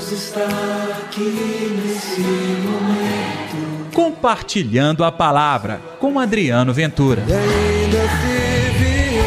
Deus 0.00 0.12
está 0.12 0.46
aqui 0.98 1.76
nesse 1.84 2.20
momento. 2.22 3.92
Compartilhando 3.92 5.04
a 5.04 5.12
palavra 5.12 5.78
com 5.98 6.18
Adriano 6.18 6.72
Ventura. 6.72 7.22
E 7.28 7.32
ainda 7.32 7.98
se 7.98 8.70
vier, 8.78 9.20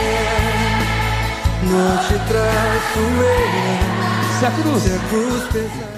não 1.69 1.97
te 1.97 2.15
traço 2.27 2.99
eu. 2.99 4.39
Se 4.39 4.45
a 4.45 4.51
cruz. 4.51 4.81
Se 4.81 4.93
a 4.93 4.99
cruz 5.09 5.43
pesar. 5.51 5.93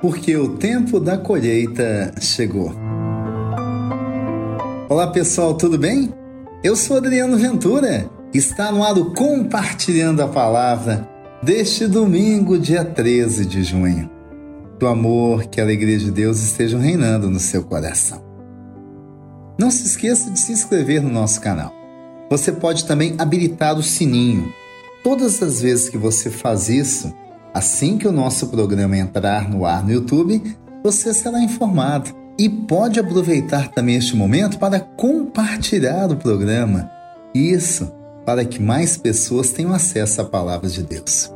porque 0.00 0.36
o 0.36 0.56
tempo 0.56 1.00
da 1.00 1.18
colheita 1.18 2.14
chegou. 2.20 2.72
Olá 4.88 5.08
pessoal, 5.08 5.54
tudo 5.54 5.76
bem? 5.76 6.12
Eu 6.62 6.76
sou 6.76 6.98
Adriano 6.98 7.36
Ventura. 7.36 8.08
Está 8.32 8.70
no 8.70 8.84
ar 8.84 8.96
o 8.96 9.12
Compartilhando 9.12 10.22
a 10.22 10.28
Palavra 10.28 11.11
deste 11.42 11.86
domingo, 11.86 12.58
dia 12.58 12.84
13 12.84 13.44
de 13.44 13.62
junho. 13.62 14.10
Que 14.78 14.84
o 14.84 14.88
amor, 14.88 15.44
que 15.44 15.60
a 15.60 15.64
alegria 15.64 15.98
de 15.98 16.10
Deus 16.10 16.40
estejam 16.40 16.80
reinando 16.80 17.30
no 17.30 17.38
seu 17.38 17.64
coração. 17.64 18.22
Não 19.58 19.70
se 19.70 19.86
esqueça 19.86 20.30
de 20.30 20.38
se 20.38 20.52
inscrever 20.52 21.02
no 21.02 21.10
nosso 21.10 21.40
canal. 21.40 21.72
Você 22.30 22.50
pode 22.52 22.84
também 22.84 23.14
habilitar 23.18 23.76
o 23.76 23.82
sininho. 23.82 24.52
Todas 25.04 25.42
as 25.42 25.60
vezes 25.60 25.88
que 25.88 25.98
você 25.98 26.30
faz 26.30 26.68
isso, 26.68 27.12
Assim 27.54 27.98
que 27.98 28.08
o 28.08 28.12
nosso 28.12 28.46
programa 28.48 28.96
entrar 28.96 29.50
no 29.50 29.66
ar 29.66 29.84
no 29.84 29.92
YouTube, 29.92 30.42
você 30.82 31.12
será 31.12 31.38
informado 31.42 32.10
e 32.38 32.48
pode 32.48 32.98
aproveitar 32.98 33.68
também 33.68 33.96
este 33.96 34.16
momento 34.16 34.58
para 34.58 34.80
compartilhar 34.80 36.10
o 36.10 36.16
programa. 36.16 36.90
Isso, 37.34 37.92
para 38.24 38.44
que 38.44 38.60
mais 38.60 38.96
pessoas 38.96 39.52
tenham 39.52 39.72
acesso 39.72 40.20
à 40.20 40.24
palavra 40.24 40.68
de 40.68 40.82
Deus. 40.82 41.32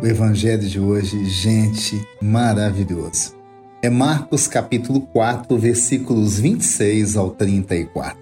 O 0.00 0.06
evangelho 0.06 0.68
de 0.68 0.78
hoje, 0.78 1.24
gente, 1.24 2.06
maravilhoso. 2.20 3.34
É 3.82 3.88
Marcos 3.88 4.46
capítulo 4.46 5.00
4, 5.00 5.56
versículos 5.56 6.38
26 6.38 7.16
ao 7.16 7.30
34. 7.30 8.18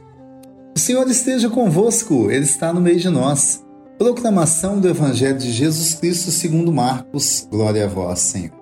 O 0.76 0.78
Senhor 0.78 1.08
esteja 1.08 1.48
convosco, 1.48 2.30
ele 2.30 2.44
está 2.44 2.72
no 2.72 2.80
meio 2.80 2.98
de 2.98 3.08
nós. 3.08 3.64
Proclamação 3.98 4.80
do 4.80 4.88
Evangelho 4.88 5.38
de 5.38 5.52
Jesus 5.52 5.94
Cristo 5.94 6.32
segundo 6.32 6.72
Marcos. 6.72 7.46
Glória 7.48 7.84
a 7.84 7.88
vós, 7.88 8.18
Senhor. 8.20 8.52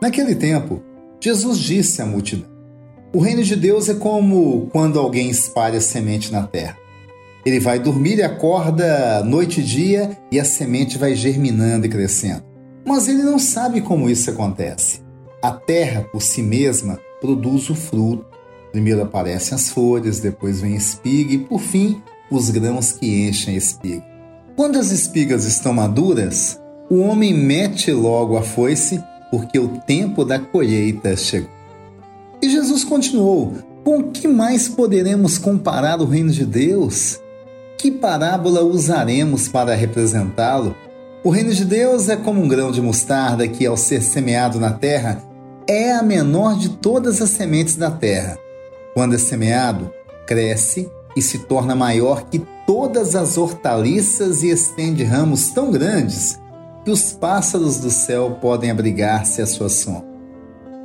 Naquele 0.00 0.34
tempo, 0.34 0.82
Jesus 1.20 1.58
disse 1.58 2.00
à 2.00 2.06
multidão: 2.06 2.48
O 3.16 3.20
reino 3.20 3.42
de 3.42 3.56
Deus 3.56 3.88
é 3.88 3.94
como 3.94 4.68
quando 4.70 5.00
alguém 5.00 5.30
espalha 5.30 5.80
semente 5.80 6.30
na 6.30 6.46
terra. 6.46 6.76
Ele 7.46 7.58
vai 7.58 7.78
dormir 7.78 8.18
e 8.18 8.22
acorda 8.22 9.24
noite 9.24 9.62
e 9.62 9.64
dia 9.64 10.18
e 10.30 10.38
a 10.38 10.44
semente 10.44 10.98
vai 10.98 11.14
germinando 11.14 11.86
e 11.86 11.88
crescendo. 11.88 12.44
Mas 12.84 13.08
ele 13.08 13.22
não 13.22 13.38
sabe 13.38 13.80
como 13.80 14.10
isso 14.10 14.28
acontece. 14.28 15.00
A 15.42 15.50
terra, 15.50 16.02
por 16.02 16.20
si 16.20 16.42
mesma, 16.42 17.00
produz 17.18 17.70
o 17.70 17.74
fruto. 17.74 18.26
Primeiro 18.70 19.00
aparecem 19.00 19.54
as 19.54 19.70
folhas, 19.70 20.20
depois 20.20 20.60
vem 20.60 20.74
a 20.74 20.76
espiga 20.76 21.32
e, 21.32 21.38
por 21.38 21.62
fim, 21.62 22.02
os 22.30 22.50
grãos 22.50 22.92
que 22.92 23.26
enchem 23.26 23.54
a 23.54 23.56
espiga. 23.56 24.04
Quando 24.54 24.78
as 24.78 24.90
espigas 24.90 25.46
estão 25.46 25.72
maduras, 25.72 26.60
o 26.90 26.98
homem 26.98 27.32
mete 27.32 27.90
logo 27.92 28.36
a 28.36 28.42
foice, 28.42 29.02
porque 29.30 29.58
o 29.58 29.68
tempo 29.68 30.22
da 30.22 30.38
colheita 30.38 31.16
chegou. 31.16 31.55
Jesus 32.76 32.84
continuou: 32.84 33.54
Com 33.82 34.10
que 34.10 34.28
mais 34.28 34.68
poderemos 34.68 35.38
comparar 35.38 35.98
o 36.00 36.04
reino 36.04 36.30
de 36.30 36.44
Deus? 36.44 37.18
Que 37.78 37.90
parábola 37.90 38.62
usaremos 38.62 39.48
para 39.48 39.74
representá-lo? 39.74 40.76
O 41.24 41.30
reino 41.30 41.54
de 41.54 41.64
Deus 41.64 42.10
é 42.10 42.16
como 42.16 42.42
um 42.42 42.48
grão 42.48 42.70
de 42.70 42.82
mostarda 42.82 43.48
que, 43.48 43.64
ao 43.64 43.78
ser 43.78 44.02
semeado 44.02 44.60
na 44.60 44.72
terra, 44.72 45.22
é 45.66 45.92
a 45.92 46.02
menor 46.02 46.58
de 46.58 46.68
todas 46.68 47.22
as 47.22 47.30
sementes 47.30 47.76
da 47.76 47.90
terra. 47.90 48.38
Quando 48.94 49.14
é 49.14 49.18
semeado, 49.18 49.90
cresce 50.26 50.90
e 51.16 51.22
se 51.22 51.38
torna 51.40 51.74
maior 51.74 52.28
que 52.28 52.42
todas 52.66 53.16
as 53.16 53.38
hortaliças 53.38 54.42
e 54.42 54.50
estende 54.50 55.02
ramos 55.02 55.48
tão 55.50 55.70
grandes 55.70 56.38
que 56.84 56.90
os 56.90 57.12
pássaros 57.12 57.78
do 57.78 57.90
céu 57.90 58.38
podem 58.40 58.70
abrigar-se 58.70 59.40
à 59.40 59.46
sua 59.46 59.70
sombra. 59.70 60.05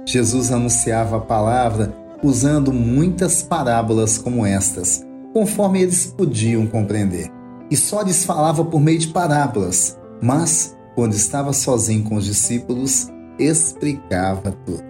Jesus 0.06 0.52
anunciava 0.52 1.18
a 1.18 1.22
palavra 1.22 1.94
usando 2.24 2.72
muitas 2.72 3.42
parábolas 3.42 4.18
como 4.18 4.46
estas, 4.46 5.06
conforme 5.34 5.82
eles 5.82 6.06
podiam 6.06 6.68
compreender. 6.68 7.30
E 7.70 7.76
só 7.76 8.02
lhes 8.02 8.26
falava 8.26 8.64
por 8.66 8.80
meio 8.80 9.00
de 9.00 9.08
parábolas, 9.08 9.98
mas, 10.22 10.76
quando 10.94 11.14
estava 11.14 11.54
sozinho 11.54 12.04
com 12.04 12.16
os 12.16 12.26
discípulos, 12.26 13.08
explicava 13.40 14.52
tudo. 14.66 14.84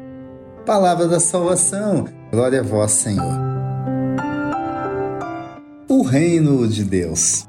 Palavra 0.66 1.08
da 1.08 1.20
salvação, 1.20 2.06
glória 2.32 2.60
a 2.60 2.64
vós, 2.64 2.92
Senhor 2.92 3.62
o 5.92 6.04
reino 6.04 6.68
de 6.68 6.86
Deus. 6.86 7.46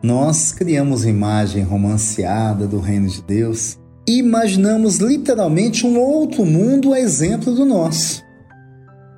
Nós 0.00 0.52
criamos 0.52 1.04
imagem 1.04 1.64
romanceada 1.64 2.66
do 2.66 2.78
reino 2.78 3.08
de 3.08 3.20
Deus 3.20 3.76
imaginamos 4.06 4.98
literalmente 4.98 5.86
um 5.86 5.98
outro 5.98 6.44
mundo 6.44 6.92
a 6.92 7.00
exemplo 7.00 7.54
do 7.54 7.64
nosso. 7.64 8.24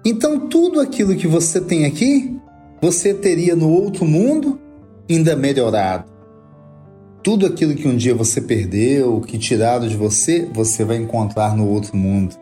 Então, 0.04 0.48
tudo 0.48 0.80
aquilo 0.80 1.16
que 1.16 1.26
você 1.26 1.60
tem 1.60 1.84
aqui, 1.84 2.38
você 2.80 3.12
teria 3.12 3.54
no 3.54 3.68
outro 3.68 4.06
mundo, 4.06 4.58
ainda 5.10 5.36
melhorado. 5.36 6.10
Tudo 7.22 7.44
aquilo 7.44 7.74
que 7.74 7.86
um 7.86 7.96
dia 7.96 8.14
você 8.14 8.40
perdeu, 8.40 9.20
que 9.20 9.36
tiraram 9.36 9.86
de 9.86 9.96
você, 9.96 10.48
você 10.52 10.84
vai 10.84 10.96
encontrar 10.96 11.56
no 11.56 11.68
outro 11.68 11.96
mundo. 11.96 12.36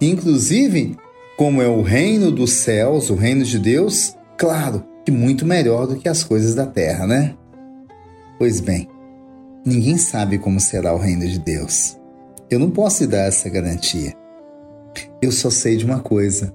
Inclusive, 0.00 0.96
como 1.36 1.62
é 1.62 1.68
o 1.68 1.82
reino 1.82 2.30
dos 2.30 2.50
céus, 2.52 3.08
o 3.08 3.14
reino 3.14 3.44
de 3.44 3.58
Deus, 3.58 4.14
claro, 4.36 4.84
que 5.04 5.10
muito 5.10 5.46
melhor 5.46 5.86
do 5.86 5.96
que 5.96 6.08
as 6.08 6.24
coisas 6.24 6.54
da 6.54 6.66
terra, 6.66 7.06
né? 7.06 7.34
Pois 8.38 8.60
bem, 8.60 8.88
ninguém 9.66 9.98
sabe 9.98 10.38
como 10.38 10.60
será 10.60 10.94
o 10.94 10.98
reino 10.98 11.26
de 11.26 11.40
Deus. 11.40 11.98
Eu 12.48 12.60
não 12.60 12.70
posso 12.70 13.02
lhe 13.02 13.10
dar 13.10 13.26
essa 13.26 13.48
garantia. 13.48 14.14
Eu 15.20 15.32
só 15.32 15.50
sei 15.50 15.76
de 15.76 15.84
uma 15.84 15.98
coisa: 15.98 16.54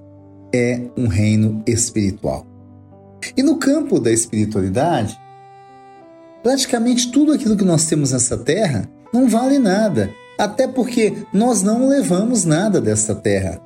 é 0.52 0.80
um 0.96 1.06
reino 1.06 1.62
espiritual. 1.66 2.46
E 3.36 3.42
no 3.42 3.58
campo 3.58 4.00
da 4.00 4.10
espiritualidade, 4.10 5.20
praticamente 6.42 7.12
tudo 7.12 7.32
aquilo 7.32 7.56
que 7.56 7.64
nós 7.64 7.84
temos 7.84 8.10
nessa 8.12 8.36
terra 8.36 8.88
não 9.12 9.28
vale 9.28 9.58
nada, 9.58 10.10
até 10.38 10.66
porque 10.66 11.12
nós 11.32 11.62
não 11.62 11.88
levamos 11.88 12.44
nada 12.44 12.80
dessa 12.80 13.14
terra. 13.14 13.60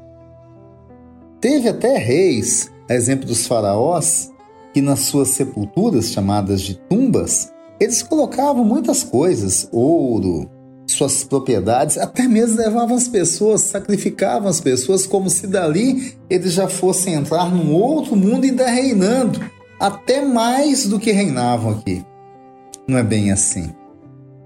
Teve 1.40 1.68
até 1.68 1.96
reis, 1.96 2.70
a 2.90 2.94
exemplo 2.94 3.26
dos 3.26 3.46
faraós, 3.46 4.30
que 4.74 4.82
nas 4.82 5.00
suas 5.00 5.28
sepulturas, 5.28 6.10
chamadas 6.10 6.60
de 6.60 6.74
tumbas, 6.74 7.50
eles 7.78 8.03
colocavam 8.03 8.64
muitas 8.64 9.03
coisas, 9.03 9.69
ouro, 9.72 10.50
suas 10.87 11.25
propriedades, 11.25 11.98
até 11.98 12.22
mesmo 12.28 12.59
levavam 12.59 12.97
as 12.97 13.09
pessoas, 13.09 13.62
sacrificavam 13.62 14.48
as 14.48 14.60
pessoas 14.60 15.06
como 15.06 15.28
se 15.28 15.47
dali 15.47 16.16
eles 16.31 16.53
já 16.53 16.69
fossem 16.69 17.15
entrar 17.15 17.50
num 17.50 17.72
outro 17.75 18.16
mundo 18.16 18.44
ainda 18.44 18.69
reinando, 18.69 19.41
até 19.81 20.25
mais 20.25 20.86
do 20.86 20.98
que 20.98 21.12
reinavam 21.12 21.72
aqui. 21.72 22.04
Não 22.86 22.97
é 22.98 23.03
bem 23.03 23.32
assim. 23.32 23.75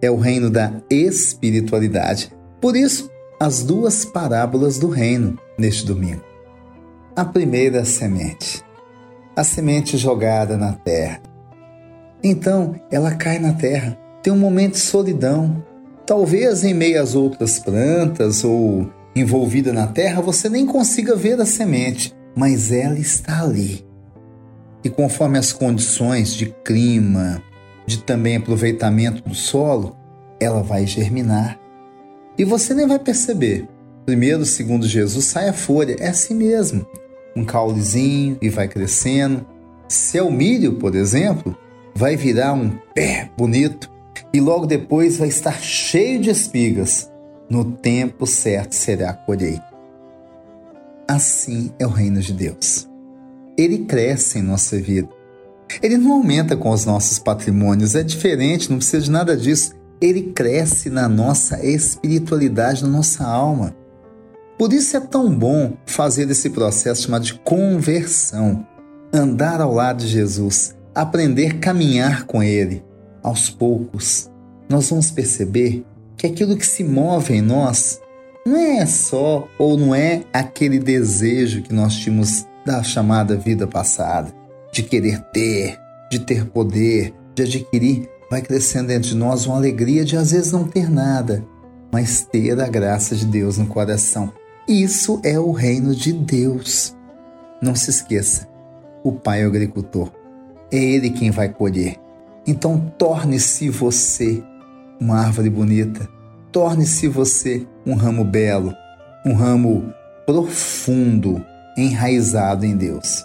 É 0.02 0.10
o 0.10 0.16
reino 0.16 0.48
da 0.48 0.72
espiritualidade. 0.88 2.32
Por 2.60 2.74
isso, 2.74 3.10
as 3.38 3.62
duas 3.62 4.04
parábolas 4.04 4.78
do 4.78 4.88
reino 4.88 5.38
neste 5.58 5.84
domingo. 5.84 6.24
A 7.14 7.24
primeira 7.24 7.84
semente 7.84 8.64
a 9.40 9.44
semente 9.44 9.96
jogada 9.96 10.56
na 10.56 10.72
terra. 10.72 11.22
Então 12.22 12.74
ela 12.90 13.14
cai 13.14 13.38
na 13.38 13.52
terra, 13.52 13.98
tem 14.22 14.32
um 14.32 14.38
momento 14.38 14.74
de 14.74 14.80
solidão. 14.80 15.64
Talvez 16.06 16.64
em 16.64 16.74
meio 16.74 17.00
às 17.00 17.14
outras 17.14 17.58
plantas 17.58 18.44
ou 18.44 18.90
envolvida 19.14 19.72
na 19.72 19.86
terra 19.86 20.20
você 20.20 20.48
nem 20.48 20.66
consiga 20.66 21.16
ver 21.16 21.40
a 21.40 21.46
semente, 21.46 22.14
mas 22.34 22.72
ela 22.72 22.98
está 22.98 23.42
ali. 23.42 23.84
E 24.82 24.88
conforme 24.88 25.38
as 25.38 25.52
condições 25.52 26.34
de 26.34 26.46
clima, 26.64 27.42
de 27.86 27.98
também 27.98 28.36
aproveitamento 28.36 29.22
do 29.28 29.34
solo, 29.34 29.96
ela 30.38 30.62
vai 30.62 30.86
germinar. 30.86 31.58
E 32.38 32.44
você 32.44 32.72
nem 32.72 32.86
vai 32.86 32.98
perceber. 32.98 33.68
Primeiro, 34.06 34.46
segundo 34.46 34.88
Jesus, 34.88 35.26
sai 35.26 35.48
a 35.48 35.52
folha. 35.52 35.96
É 35.98 36.08
assim 36.08 36.34
mesmo 36.34 36.86
um 37.36 37.44
caulezinho 37.44 38.38
e 38.40 38.48
vai 38.48 38.66
crescendo. 38.66 39.46
Se 39.88 40.18
é 40.18 40.22
o 40.22 40.30
milho, 40.30 40.74
por 40.74 40.94
exemplo, 40.94 41.56
vai 42.00 42.16
virar 42.16 42.54
um 42.54 42.70
pé 42.94 43.30
bonito 43.36 43.90
e 44.32 44.40
logo 44.40 44.64
depois 44.64 45.18
vai 45.18 45.28
estar 45.28 45.60
cheio 45.60 46.18
de 46.18 46.30
espigas. 46.30 47.10
No 47.50 47.62
tempo 47.62 48.26
certo 48.26 48.74
será 48.74 49.12
colheita. 49.12 49.68
Assim 51.06 51.70
é 51.78 51.86
o 51.86 51.90
reino 51.90 52.22
de 52.22 52.32
Deus. 52.32 52.88
Ele 53.54 53.80
cresce 53.80 54.38
em 54.38 54.42
nossa 54.42 54.80
vida. 54.80 55.10
Ele 55.82 55.98
não 55.98 56.12
aumenta 56.12 56.56
com 56.56 56.70
os 56.70 56.86
nossos 56.86 57.18
patrimônios, 57.18 57.94
é 57.94 58.02
diferente, 58.02 58.70
não 58.70 58.78
precisa 58.78 59.02
de 59.02 59.10
nada 59.10 59.36
disso. 59.36 59.74
Ele 60.00 60.32
cresce 60.32 60.88
na 60.88 61.06
nossa 61.06 61.62
espiritualidade, 61.62 62.82
na 62.82 62.88
nossa 62.88 63.24
alma. 63.24 63.76
Por 64.58 64.72
isso 64.72 64.96
é 64.96 65.00
tão 65.00 65.30
bom 65.30 65.74
fazer 65.84 66.30
esse 66.30 66.48
processo 66.48 67.02
chamado 67.02 67.26
de 67.26 67.34
conversão. 67.34 68.66
Andar 69.12 69.60
ao 69.60 69.74
lado 69.74 69.98
de 69.98 70.08
Jesus, 70.08 70.74
aprender 70.94 71.52
a 71.52 71.58
caminhar 71.58 72.24
com 72.24 72.42
Ele. 72.42 72.82
Aos 73.22 73.50
poucos, 73.50 74.30
nós 74.68 74.88
vamos 74.88 75.10
perceber 75.10 75.84
que 76.16 76.26
aquilo 76.26 76.56
que 76.56 76.66
se 76.66 76.82
move 76.82 77.34
em 77.34 77.42
nós 77.42 78.00
não 78.46 78.56
é 78.56 78.86
só 78.86 79.46
ou 79.58 79.76
não 79.76 79.94
é 79.94 80.24
aquele 80.32 80.78
desejo 80.78 81.62
que 81.62 81.72
nós 81.72 81.94
tínhamos 81.96 82.46
da 82.64 82.82
chamada 82.82 83.36
vida 83.36 83.66
passada, 83.66 84.32
de 84.72 84.82
querer 84.82 85.20
ter, 85.32 85.78
de 86.10 86.18
ter 86.18 86.46
poder, 86.46 87.14
de 87.34 87.42
adquirir, 87.42 88.08
vai 88.30 88.40
crescendo 88.40 88.88
dentro 88.88 89.08
de 89.08 89.16
nós 89.16 89.46
uma 89.46 89.56
alegria 89.56 90.04
de 90.04 90.16
às 90.16 90.30
vezes 90.30 90.52
não 90.52 90.64
ter 90.64 90.90
nada, 90.90 91.44
mas 91.92 92.22
ter 92.22 92.60
a 92.60 92.68
graça 92.68 93.14
de 93.14 93.26
Deus 93.26 93.58
no 93.58 93.66
coração. 93.66 94.32
Isso 94.68 95.20
é 95.24 95.38
o 95.38 95.52
reino 95.52 95.94
de 95.94 96.12
Deus. 96.12 96.94
Não 97.60 97.74
se 97.74 97.90
esqueça, 97.90 98.48
o 99.02 99.12
Pai 99.12 99.42
é 99.42 99.44
o 99.44 99.48
agricultor. 99.48 100.19
É 100.72 100.76
Ele 100.76 101.10
quem 101.10 101.30
vai 101.30 101.48
colher. 101.48 101.96
Então 102.46 102.92
torne-se 102.96 103.68
você 103.68 104.42
uma 105.00 105.18
árvore 105.18 105.50
bonita. 105.50 106.08
Torne-se 106.52 107.08
você 107.08 107.66
um 107.86 107.94
ramo 107.94 108.24
belo, 108.24 108.74
um 109.24 109.34
ramo 109.34 109.92
profundo, 110.26 111.44
enraizado 111.76 112.66
em 112.66 112.76
Deus. 112.76 113.24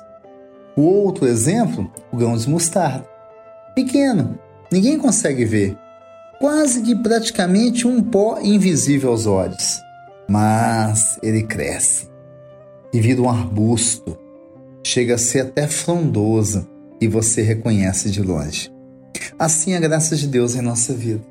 O 0.75 0.81
outro 0.81 1.25
exemplo, 1.27 1.91
o 2.11 2.17
grão 2.17 2.35
de 2.35 2.49
mostarda. 2.49 3.07
Pequeno, 3.73 4.37
ninguém 4.71 4.97
consegue 4.97 5.45
ver. 5.45 5.77
Quase 6.39 6.81
que 6.81 6.95
praticamente 6.95 7.87
um 7.87 8.01
pó 8.01 8.39
invisível 8.41 9.11
aos 9.11 9.25
olhos. 9.25 9.81
Mas 10.27 11.17
ele 11.21 11.43
cresce 11.43 12.09
e 12.93 12.99
vira 12.99 13.21
um 13.21 13.29
arbusto. 13.29 14.17
Chega 14.83 15.15
a 15.15 15.17
ser 15.17 15.41
até 15.41 15.67
frondoso 15.67 16.67
e 16.99 17.07
você 17.07 17.41
reconhece 17.41 18.09
de 18.09 18.21
longe. 18.21 18.71
Assim 19.37 19.73
a 19.73 19.79
graça 19.79 20.15
de 20.15 20.27
Deus 20.27 20.55
em 20.55 20.61
nossa 20.61 20.93
vida. 20.93 21.23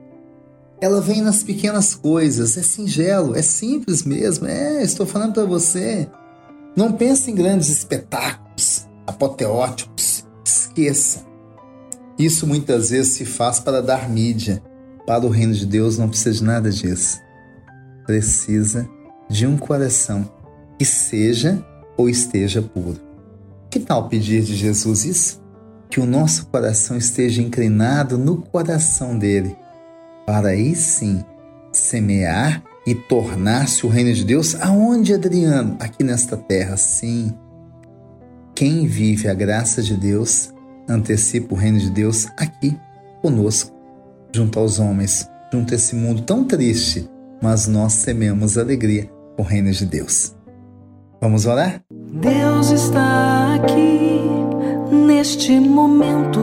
Ela 0.81 1.00
vem 1.00 1.22
nas 1.22 1.43
pequenas 1.43 1.94
coisas, 1.94 2.56
é 2.56 2.62
singelo, 2.62 3.34
é 3.34 3.43
simples 3.43 4.02
mesmo. 4.02 4.46
É, 4.46 4.82
estou 4.82 5.06
falando 5.06 5.32
para 5.32 5.44
você. 5.44 6.08
Não 6.76 6.93
pense 6.93 7.31
em 7.31 7.34
grandes 7.34 7.69
espetáculos, 7.69 8.87
apoteóticos. 9.06 10.26
Esqueça. 10.44 11.25
Isso 12.19 12.46
muitas 12.46 12.90
vezes 12.90 13.14
se 13.14 13.25
faz 13.25 13.60
para 13.60 13.81
dar 13.81 14.08
mídia. 14.08 14.62
Para 15.06 15.25
o 15.25 15.31
reino 15.31 15.55
de 15.55 15.67
Deus 15.67 15.99
não 15.99 16.08
precisa 16.08 16.32
de 16.32 16.44
nada 16.44 16.70
disso. 16.70 17.19
Precisa 18.06 18.88
de 19.28 19.46
um 19.46 19.56
coração 19.56 20.28
que 20.78 20.84
seja 20.84 21.64
ou 21.96 22.08
esteja 22.08 22.60
puro. 22.60 23.00
Que 23.70 23.81
tal 23.81 24.08
pedir 24.08 24.43
de 24.43 24.55
Jesus 24.55 25.05
isso? 25.05 25.44
Que 25.94 26.00
o 26.00 26.06
nosso 26.06 26.49
coração 26.49 26.96
esteja 26.96 27.41
inclinado 27.41 28.19
no 28.19 28.38
coração 28.38 29.17
dele 29.17 29.56
para 30.26 30.49
aí 30.49 30.75
sim 30.75 31.25
semear 31.70 32.64
e 32.85 32.96
tornar-se 32.96 33.87
o 33.87 33.88
reino 33.88 34.12
de 34.12 34.25
Deus 34.25 34.56
aonde, 34.56 35.14
Adriano? 35.14 35.76
Aqui 35.79 36.02
nesta 36.02 36.37
terra, 36.37 36.76
sim. 36.76 37.32
Quem 38.56 38.88
vive 38.88 39.29
a 39.29 39.35
graça 39.35 39.85
de 39.85 39.96
Deus 39.96 40.52
antecipa 40.88 41.55
o 41.55 41.56
reino 41.56 41.79
de 41.79 41.91
Deus 41.91 42.26
aqui 42.37 42.76
conosco, 43.23 43.70
junto 44.35 44.58
aos 44.58 44.81
homens, 44.81 45.31
junto 45.52 45.75
a 45.75 45.76
esse 45.76 45.94
mundo 45.94 46.23
tão 46.23 46.43
triste, 46.43 47.08
mas 47.41 47.69
nós 47.69 47.93
semeamos 47.93 48.58
alegria 48.58 49.08
o 49.38 49.43
reino 49.44 49.70
de 49.70 49.87
Deus. 49.87 50.35
Vamos 51.20 51.46
orar? 51.46 51.81
Deus 52.20 52.70
está 52.70 53.55
aqui 53.55 54.23
neste 54.90 55.58
momento 55.58 56.40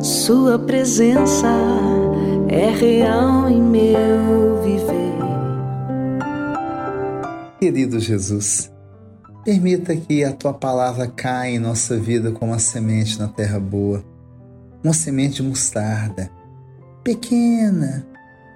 sua 0.00 0.58
presença 0.58 1.48
é 2.48 2.70
real 2.70 3.48
em 3.48 3.62
meu 3.62 4.62
viver. 4.62 5.14
Querido 7.58 7.98
Jesus, 7.98 8.70
permita 9.44 9.96
que 9.96 10.22
a 10.22 10.32
tua 10.32 10.52
palavra 10.52 11.06
caia 11.06 11.54
em 11.54 11.58
nossa 11.58 11.96
vida 11.96 12.30
como 12.30 12.52
uma 12.52 12.58
semente 12.58 13.18
na 13.18 13.28
terra 13.28 13.58
boa, 13.58 14.04
uma 14.82 14.92
semente 14.92 15.36
de 15.36 15.48
mostarda, 15.48 16.30
pequena, 17.02 18.06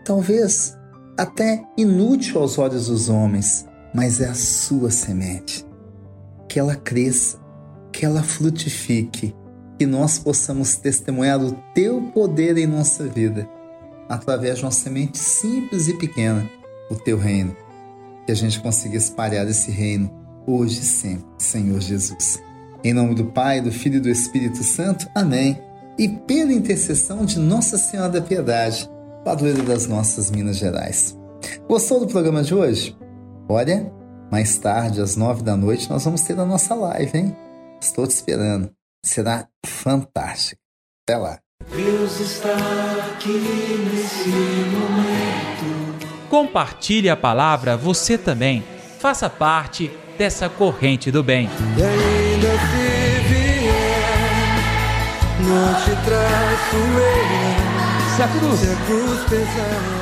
talvez 0.04 0.76
até 1.16 1.64
inútil 1.76 2.40
aos 2.40 2.58
olhos 2.58 2.88
dos 2.88 3.08
homens, 3.08 3.66
mas 3.94 4.20
é 4.20 4.28
a 4.28 4.34
sua 4.34 4.90
semente. 4.90 5.66
Que 6.46 6.60
ela 6.60 6.76
cresça, 6.76 7.38
que 7.98 8.06
ela 8.06 8.22
frutifique 8.22 9.34
que 9.76 9.84
nós 9.84 10.20
possamos 10.20 10.76
testemunhar 10.76 11.42
o 11.42 11.50
teu 11.74 12.00
poder 12.14 12.56
em 12.56 12.64
nossa 12.64 13.08
vida, 13.08 13.48
através 14.08 14.58
de 14.58 14.64
uma 14.64 14.70
semente 14.70 15.18
simples 15.18 15.88
e 15.88 15.94
pequena, 15.94 16.48
o 16.88 16.94
teu 16.94 17.18
reino. 17.18 17.56
Que 18.24 18.30
a 18.30 18.36
gente 18.36 18.60
consiga 18.60 18.96
espalhar 18.96 19.48
esse 19.48 19.72
reino 19.72 20.08
hoje 20.46 20.78
e 20.78 20.84
sempre, 20.84 21.26
Senhor 21.38 21.80
Jesus. 21.80 22.40
Em 22.84 22.92
nome 22.92 23.16
do 23.16 23.24
Pai, 23.24 23.60
do 23.60 23.72
Filho 23.72 23.96
e 23.96 24.00
do 24.00 24.08
Espírito 24.08 24.62
Santo. 24.62 25.08
Amém. 25.12 25.60
E 25.98 26.08
pela 26.08 26.52
intercessão 26.52 27.24
de 27.24 27.40
Nossa 27.40 27.76
Senhora 27.76 28.12
da 28.12 28.20
Piedade, 28.20 28.88
padroeira 29.24 29.64
das 29.64 29.88
nossas 29.88 30.30
Minas 30.30 30.56
Gerais. 30.56 31.18
Gostou 31.66 31.98
do 31.98 32.06
programa 32.06 32.44
de 32.44 32.54
hoje? 32.54 32.96
Olha, 33.48 33.92
mais 34.30 34.56
tarde, 34.56 35.00
às 35.00 35.16
nove 35.16 35.42
da 35.42 35.56
noite, 35.56 35.90
nós 35.90 36.04
vamos 36.04 36.20
ter 36.20 36.38
a 36.38 36.46
nossa 36.46 36.76
live, 36.76 37.18
hein? 37.18 37.47
Estou 37.80 38.06
te 38.06 38.10
esperando 38.10 38.70
será 39.04 39.48
fantástica. 39.64 40.60
Até 41.04 41.16
lá. 41.16 41.38
Deus 41.74 42.20
está 42.20 42.54
aqui 43.12 43.38
nesse 43.92 44.28
momento. 44.28 46.08
Compartilhe 46.28 47.08
a 47.08 47.16
palavra 47.16 47.76
você 47.76 48.18
também. 48.18 48.62
Faça 48.98 49.30
parte 49.30 49.90
dessa 50.18 50.48
corrente 50.48 51.10
do 51.10 51.22
bem. 51.22 51.48
E 51.76 51.82
ainda 51.82 52.58
se 52.58 53.20
vier, 53.28 54.58
não 55.40 55.74
te 55.74 55.90
traço 56.04 56.76
eu. 56.76 58.16
Se 58.16 58.22
a 58.22 58.28
cruz, 58.28 58.60
Se 58.60 58.66
a 58.66 58.76
cruz 58.86 59.20
pesar. 59.28 59.97